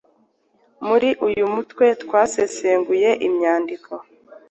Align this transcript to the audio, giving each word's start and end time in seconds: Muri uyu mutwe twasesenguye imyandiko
Muri 0.87 1.09
uyu 1.27 1.43
mutwe 1.53 1.85
twasesenguye 2.01 3.09
imyandiko 3.27 3.91